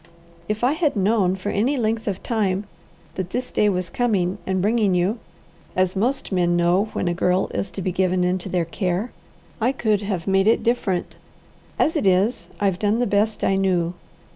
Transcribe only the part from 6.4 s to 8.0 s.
know when a girl is to be